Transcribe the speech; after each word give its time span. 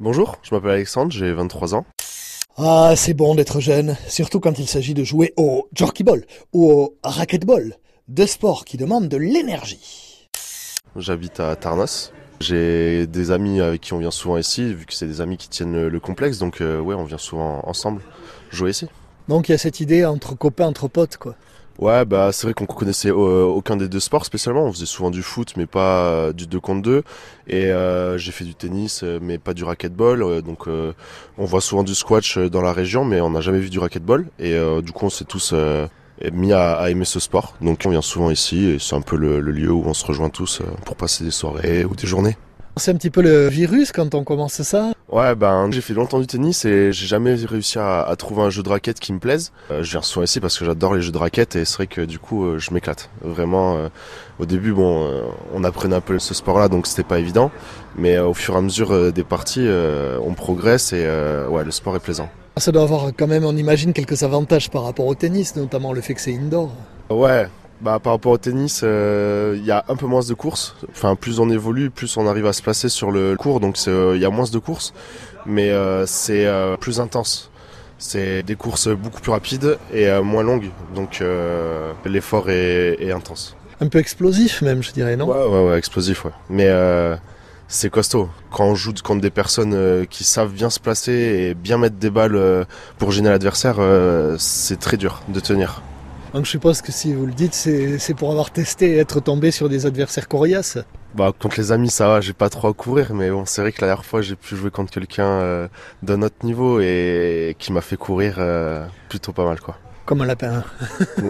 Bonjour, 0.00 0.36
je 0.42 0.52
m'appelle 0.52 0.72
Alexandre, 0.72 1.12
j'ai 1.12 1.32
23 1.32 1.76
ans. 1.76 1.86
Ah, 2.56 2.94
c'est 2.96 3.14
bon 3.14 3.36
d'être 3.36 3.60
jeune, 3.60 3.96
surtout 4.08 4.40
quand 4.40 4.58
il 4.58 4.66
s'agit 4.66 4.92
de 4.92 5.04
jouer 5.04 5.32
au 5.36 5.68
jerkyball 5.72 6.24
ou 6.52 6.68
au 6.70 6.96
racquetball, 7.04 7.76
deux 8.08 8.26
sports 8.26 8.64
qui 8.64 8.76
demandent 8.76 9.08
de 9.08 9.16
l'énergie. 9.16 10.28
J'habite 10.96 11.38
à 11.38 11.54
Tarnos. 11.54 12.12
J'ai 12.40 13.06
des 13.06 13.30
amis 13.30 13.60
avec 13.60 13.82
qui 13.82 13.92
on 13.92 13.98
vient 13.98 14.10
souvent 14.10 14.36
ici, 14.36 14.74
vu 14.74 14.84
que 14.84 14.94
c'est 14.94 15.06
des 15.06 15.20
amis 15.20 15.36
qui 15.36 15.48
tiennent 15.48 15.72
le, 15.72 15.88
le 15.88 16.00
complexe, 16.00 16.38
donc 16.38 16.60
euh, 16.60 16.80
ouais, 16.80 16.96
on 16.96 17.04
vient 17.04 17.18
souvent 17.18 17.60
ensemble 17.64 18.02
jouer 18.50 18.70
ici. 18.70 18.88
Donc 19.28 19.48
il 19.48 19.52
y 19.52 19.54
a 19.54 19.58
cette 19.58 19.78
idée 19.78 20.04
entre 20.04 20.34
copains, 20.34 20.66
entre 20.66 20.88
potes, 20.88 21.18
quoi. 21.18 21.36
Ouais, 21.78 22.04
bah 22.04 22.30
c'est 22.30 22.46
vrai 22.46 22.54
qu'on 22.54 22.66
connaissait 22.66 23.10
euh, 23.10 23.42
aucun 23.44 23.76
des 23.76 23.88
deux 23.88 23.98
sports 23.98 24.24
spécialement. 24.24 24.64
On 24.64 24.72
faisait 24.72 24.86
souvent 24.86 25.10
du 25.10 25.22
foot, 25.22 25.54
mais 25.56 25.66
pas 25.66 26.04
euh, 26.06 26.32
du 26.32 26.46
2 26.46 26.60
contre 26.60 26.82
2. 26.82 27.02
Et 27.48 27.66
euh, 27.72 28.16
j'ai 28.16 28.30
fait 28.30 28.44
du 28.44 28.54
tennis, 28.54 29.02
euh, 29.02 29.18
mais 29.20 29.38
pas 29.38 29.54
du 29.54 29.64
racquetball. 29.64 30.42
Donc 30.42 30.68
euh, 30.68 30.92
on 31.36 31.44
voit 31.46 31.60
souvent 31.60 31.82
du 31.82 31.94
squash 31.96 32.38
dans 32.38 32.62
la 32.62 32.72
région, 32.72 33.04
mais 33.04 33.20
on 33.20 33.30
n'a 33.30 33.40
jamais 33.40 33.58
vu 33.58 33.70
du 33.70 33.80
racquetball. 33.80 34.26
Et 34.38 34.52
euh, 34.54 34.82
du 34.82 34.92
coup, 34.92 35.06
on 35.06 35.10
s'est 35.10 35.24
tous 35.24 35.52
mis 36.32 36.52
à, 36.52 36.74
à 36.74 36.90
aimer 36.90 37.04
ce 37.04 37.18
sport. 37.18 37.54
Donc 37.60 37.82
on 37.86 37.90
vient 37.90 38.02
souvent 38.02 38.30
ici, 38.30 38.66
et 38.66 38.78
c'est 38.78 38.94
un 38.94 39.00
peu 39.00 39.16
le, 39.16 39.40
le 39.40 39.50
lieu 39.50 39.72
où 39.72 39.82
on 39.84 39.94
se 39.94 40.06
rejoint 40.06 40.30
tous 40.30 40.62
pour 40.84 40.94
passer 40.94 41.24
des 41.24 41.32
soirées 41.32 41.84
ou 41.84 41.96
des 41.96 42.06
journées. 42.06 42.36
C'est 42.76 42.90
un 42.90 42.96
petit 42.96 43.10
peu 43.10 43.22
le 43.22 43.48
virus 43.48 43.92
quand 43.92 44.14
on 44.16 44.24
commence 44.24 44.60
ça. 44.62 44.92
Ouais, 45.08 45.36
ben 45.36 45.70
j'ai 45.70 45.80
fait 45.80 45.94
longtemps 45.94 46.18
du 46.18 46.26
tennis 46.26 46.64
et 46.64 46.90
j'ai 46.90 47.06
jamais 47.06 47.34
réussi 47.34 47.78
à, 47.78 48.02
à 48.02 48.16
trouver 48.16 48.42
un 48.42 48.50
jeu 48.50 48.64
de 48.64 48.68
raquette 48.68 48.98
qui 48.98 49.12
me 49.12 49.20
plaise. 49.20 49.52
Euh, 49.70 49.84
je 49.84 49.92
viens 49.92 50.02
souvent 50.02 50.24
ici 50.24 50.40
parce 50.40 50.58
que 50.58 50.64
j'adore 50.64 50.94
les 50.94 51.02
jeux 51.02 51.12
de 51.12 51.18
raquette 51.18 51.54
et 51.54 51.64
c'est 51.64 51.76
vrai 51.76 51.86
que 51.86 52.00
du 52.00 52.18
coup 52.18 52.44
euh, 52.44 52.58
je 52.58 52.74
m'éclate. 52.74 53.10
Vraiment, 53.22 53.76
euh, 53.76 53.88
au 54.40 54.46
début, 54.46 54.72
bon, 54.72 55.08
on 55.54 55.62
apprenait 55.62 55.94
un 55.94 56.00
peu 56.00 56.18
ce 56.18 56.34
sport-là 56.34 56.68
donc 56.68 56.88
c'était 56.88 57.04
pas 57.04 57.20
évident, 57.20 57.52
mais 57.96 58.18
au 58.18 58.34
fur 58.34 58.54
et 58.54 58.58
à 58.58 58.60
mesure 58.60 59.12
des 59.12 59.24
parties, 59.24 59.68
on 60.20 60.34
progresse 60.34 60.92
et 60.92 61.06
ouais, 61.48 61.62
le 61.62 61.70
sport 61.70 61.94
est 61.94 62.00
plaisant. 62.00 62.28
Ça 62.56 62.72
doit 62.72 62.82
avoir 62.82 63.12
quand 63.16 63.26
même, 63.28 63.44
on 63.44 63.56
imagine, 63.56 63.92
quelques 63.92 64.24
avantages 64.24 64.70
par 64.70 64.82
rapport 64.82 65.06
au 65.06 65.14
tennis, 65.14 65.54
notamment 65.54 65.92
le 65.92 66.00
fait 66.00 66.14
que 66.14 66.20
c'est 66.20 66.34
indoor. 66.34 66.72
Ouais, 67.10 67.48
bah 67.80 67.98
par 68.02 68.12
rapport 68.14 68.32
au 68.32 68.38
tennis, 68.38 68.80
euh, 68.82 69.54
il 69.56 69.64
y 69.64 69.70
a 69.70 69.84
un 69.88 69.96
peu 69.96 70.06
moins 70.06 70.22
de 70.26 70.34
courses. 70.34 70.76
Enfin, 70.90 71.16
plus 71.16 71.40
on 71.40 71.50
évolue, 71.50 71.90
plus 71.90 72.16
on 72.16 72.26
arrive 72.26 72.46
à 72.46 72.52
se 72.52 72.62
placer 72.62 72.88
sur 72.88 73.10
le 73.10 73.36
court, 73.36 73.60
donc 73.60 73.76
c'est, 73.76 73.90
euh, 73.90 74.16
il 74.16 74.22
y 74.22 74.24
a 74.24 74.30
moins 74.30 74.48
de 74.50 74.58
courses, 74.58 74.94
mais 75.46 75.70
euh, 75.70 76.06
c'est 76.06 76.46
euh, 76.46 76.76
plus 76.76 77.00
intense. 77.00 77.50
C'est 77.98 78.42
des 78.42 78.56
courses 78.56 78.88
beaucoup 78.88 79.20
plus 79.20 79.30
rapides 79.30 79.78
et 79.92 80.08
euh, 80.08 80.22
moins 80.22 80.42
longues, 80.42 80.70
donc 80.94 81.20
euh, 81.20 81.92
l'effort 82.04 82.50
est, 82.50 82.96
est 83.00 83.12
intense. 83.12 83.56
Un 83.80 83.88
peu 83.88 83.98
explosif 83.98 84.62
même, 84.62 84.82
je 84.82 84.92
dirais, 84.92 85.16
non? 85.16 85.26
Ouais, 85.26 85.46
ouais, 85.46 85.70
ouais, 85.70 85.78
explosif, 85.78 86.24
ouais. 86.24 86.30
Mais 86.48 86.66
euh, 86.68 87.16
c'est 87.66 87.90
costaud. 87.90 88.28
Quand 88.50 88.64
on 88.64 88.74
joue 88.74 88.92
contre 89.02 89.20
des 89.20 89.30
personnes 89.30 89.74
euh, 89.74 90.04
qui 90.04 90.22
savent 90.24 90.52
bien 90.52 90.70
se 90.70 90.80
placer 90.80 91.12
et 91.12 91.54
bien 91.54 91.78
mettre 91.78 91.96
des 91.96 92.10
balles 92.10 92.36
euh, 92.36 92.64
pour 92.98 93.10
gêner 93.10 93.30
l'adversaire, 93.30 93.76
euh, 93.78 94.36
c'est 94.38 94.78
très 94.78 94.96
dur 94.96 95.22
de 95.28 95.40
tenir. 95.40 95.82
Donc 96.34 96.46
je 96.46 96.50
suppose 96.50 96.82
que 96.82 96.90
si 96.90 97.14
vous 97.14 97.26
le 97.26 97.32
dites, 97.32 97.54
c'est 97.54 98.14
pour 98.14 98.32
avoir 98.32 98.50
testé 98.50 98.96
et 98.96 98.98
être 98.98 99.20
tombé 99.20 99.52
sur 99.52 99.68
des 99.68 99.86
adversaires 99.86 100.26
coriaces. 100.26 100.78
Bah 101.14 101.32
contre 101.38 101.58
les 101.58 101.70
amis 101.70 101.90
ça 101.90 102.08
va, 102.08 102.20
j'ai 102.20 102.32
pas 102.32 102.48
trop 102.48 102.66
à 102.66 102.74
courir, 102.74 103.14
mais 103.14 103.30
bon 103.30 103.44
c'est 103.46 103.60
vrai 103.60 103.70
que 103.70 103.80
la 103.80 103.86
dernière 103.86 104.04
fois 104.04 104.20
j'ai 104.20 104.34
pu 104.34 104.56
jouer 104.56 104.72
contre 104.72 104.90
quelqu'un 104.90 105.28
euh, 105.28 105.68
d'un 106.02 106.22
autre 106.22 106.34
niveau 106.42 106.80
et 106.80 107.54
qui 107.60 107.72
m'a 107.72 107.82
fait 107.82 107.96
courir 107.96 108.34
euh, 108.38 108.84
plutôt 109.08 109.32
pas 109.32 109.44
mal 109.44 109.60
quoi. 109.60 109.78
Comme 110.06 110.22
un 110.22 110.26
lapin. 110.26 110.64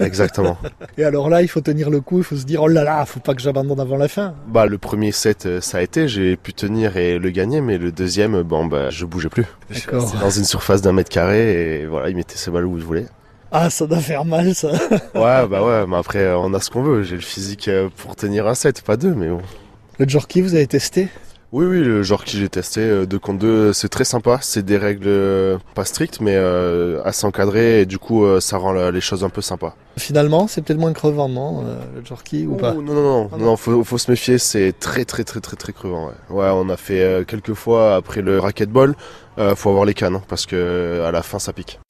Exactement. 0.00 0.58
Et 0.98 1.02
alors 1.02 1.28
là, 1.28 1.42
il 1.42 1.48
faut 1.48 1.60
tenir 1.60 1.90
le 1.90 2.00
coup, 2.00 2.18
il 2.18 2.24
faut 2.24 2.36
se 2.36 2.44
dire, 2.44 2.62
oh 2.62 2.68
là 2.68 2.84
là, 2.84 3.04
faut 3.04 3.18
pas 3.18 3.34
que 3.34 3.40
j'abandonne 3.40 3.80
avant 3.80 3.96
la 3.96 4.06
fin. 4.06 4.34
bah 4.46 4.66
le 4.66 4.78
premier 4.78 5.10
set 5.12 5.46
euh, 5.46 5.60
ça 5.62 5.78
a 5.78 5.80
été, 5.80 6.08
j'ai 6.08 6.36
pu 6.36 6.52
tenir 6.52 6.98
et 6.98 7.18
le 7.18 7.30
gagner, 7.30 7.62
mais 7.62 7.78
le 7.78 7.90
deuxième 7.90 8.42
bon 8.42 8.66
bah 8.66 8.90
je 8.90 9.06
bougeais 9.06 9.30
plus. 9.30 9.46
D'accord. 9.70 10.12
Dans 10.20 10.30
une 10.30 10.44
surface 10.44 10.82
d'un 10.82 10.92
mètre 10.92 11.10
carré 11.10 11.80
et 11.80 11.86
voilà 11.86 12.10
il 12.10 12.16
mettait 12.16 12.36
ses 12.36 12.50
balles 12.50 12.66
où 12.66 12.76
il 12.76 12.84
voulait. 12.84 13.06
Ah, 13.52 13.68
ça 13.68 13.86
doit 13.86 13.98
faire 13.98 14.24
mal, 14.24 14.54
ça. 14.54 14.68
Ouais 15.14 15.46
bah 15.48 15.62
ouais, 15.64 15.86
mais 15.86 15.96
après 15.96 16.20
euh, 16.20 16.38
on 16.38 16.54
a 16.54 16.60
ce 16.60 16.70
qu'on 16.70 16.82
veut. 16.82 17.02
J'ai 17.02 17.16
le 17.16 17.20
physique 17.20 17.68
euh, 17.68 17.88
pour 17.96 18.14
tenir 18.16 18.46
un 18.46 18.54
set, 18.54 18.82
pas 18.82 18.96
deux, 18.96 19.14
mais 19.14 19.28
bon. 19.28 19.40
Le 19.98 20.08
jerky, 20.08 20.40
vous 20.40 20.54
avez 20.54 20.66
testé? 20.66 21.08
Oui, 21.52 21.66
oui, 21.66 21.80
le 21.80 22.04
genre 22.04 22.22
qui 22.24 22.38
j'ai 22.38 22.48
testé, 22.48 22.80
euh, 22.80 23.06
2 23.06 23.18
contre 23.18 23.40
2, 23.40 23.72
c'est 23.72 23.88
très 23.88 24.04
sympa. 24.04 24.38
C'est 24.40 24.64
des 24.64 24.76
règles 24.76 25.08
euh, 25.08 25.58
pas 25.74 25.84
strictes, 25.84 26.20
mais 26.20 26.36
euh, 26.36 27.02
assez 27.04 27.26
encadrées, 27.26 27.80
et 27.80 27.86
du 27.86 27.98
coup, 27.98 28.24
euh, 28.24 28.38
ça 28.38 28.56
rend 28.56 28.72
les 28.72 29.00
choses 29.00 29.24
un 29.24 29.30
peu 29.30 29.40
sympas. 29.40 29.74
Finalement, 29.98 30.46
c'est 30.46 30.62
peut-être 30.62 30.78
moins 30.78 30.92
crevant, 30.92 31.28
non 31.28 31.64
euh, 31.66 31.74
Le 31.96 32.04
jerky 32.04 32.46
ou 32.46 32.54
pas? 32.54 32.72
Oh, 32.76 32.80
non, 32.82 32.94
non, 32.94 33.02
non, 33.02 33.30
Ah 33.32 33.36
non, 33.36 33.56
faut, 33.56 33.82
faut 33.82 33.98
se 33.98 34.08
méfier, 34.12 34.38
c'est 34.38 34.72
très, 34.78 35.04
très, 35.04 35.24
très, 35.24 35.40
très, 35.40 35.56
très 35.56 35.72
crevant. 35.72 36.12
Ouais, 36.30 36.36
ouais 36.36 36.50
on 36.52 36.68
a 36.68 36.76
fait 36.76 37.00
euh, 37.02 37.24
quelques 37.24 37.54
fois 37.54 37.96
après 37.96 38.22
le 38.22 38.38
racquetball, 38.38 38.94
euh, 39.38 39.56
faut 39.56 39.70
avoir 39.70 39.84
les 39.86 39.94
cannes, 39.94 40.14
hein, 40.14 40.22
parce 40.28 40.46
que 40.46 40.54
euh, 40.54 41.08
à 41.08 41.10
la 41.10 41.22
fin, 41.22 41.40
ça 41.40 41.52
pique. 41.52 41.80